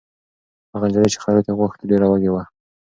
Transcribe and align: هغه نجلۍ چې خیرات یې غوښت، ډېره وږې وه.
هغه 0.73 0.85
نجلۍ 0.89 1.09
چې 1.13 1.21
خیرات 1.23 1.45
یې 1.47 1.53
غوښت، 1.59 1.79
ډېره 1.89 2.05
وږې 2.07 2.31
وه. 2.33 2.43